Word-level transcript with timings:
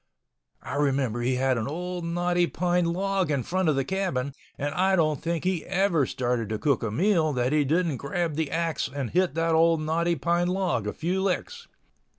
I 0.63 0.77
remember 0.77 1.21
he 1.21 1.35
had 1.35 1.59
an 1.59 1.67
old 1.67 2.03
knotty 2.05 2.47
pine 2.47 2.85
log 2.85 3.29
in 3.29 3.43
front 3.43 3.69
of 3.69 3.75
the 3.75 3.85
cabin, 3.85 4.33
and 4.57 4.73
I 4.73 4.95
don't 4.95 5.21
think 5.21 5.43
he 5.43 5.63
ever 5.67 6.07
started 6.07 6.49
to 6.49 6.57
cook 6.57 6.81
a 6.81 6.89
meal 6.89 7.33
that 7.33 7.53
he 7.53 7.63
didn't 7.63 7.97
grab 7.97 8.33
the 8.35 8.49
axe 8.49 8.89
and 8.91 9.11
hit 9.11 9.35
that 9.35 9.53
old 9.53 9.79
knotty 9.79 10.15
pine 10.15 10.47
log 10.47 10.87
a 10.87 10.93
few 10.93 11.21
licks. 11.21 11.67